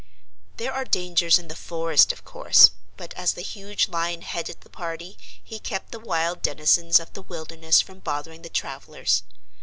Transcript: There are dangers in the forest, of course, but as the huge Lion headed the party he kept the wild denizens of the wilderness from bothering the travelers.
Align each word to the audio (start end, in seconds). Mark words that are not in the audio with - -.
There 0.57 0.73
are 0.73 0.83
dangers 0.83 1.37
in 1.37 1.47
the 1.47 1.55
forest, 1.55 2.11
of 2.11 2.25
course, 2.25 2.71
but 2.97 3.13
as 3.13 3.33
the 3.33 3.43
huge 3.43 3.87
Lion 3.87 4.23
headed 4.23 4.61
the 4.61 4.69
party 4.71 5.15
he 5.43 5.59
kept 5.59 5.91
the 5.91 5.99
wild 5.99 6.41
denizens 6.41 6.99
of 6.99 7.13
the 7.13 7.21
wilderness 7.21 7.81
from 7.81 7.99
bothering 7.99 8.41
the 8.41 8.49
travelers. 8.49 9.21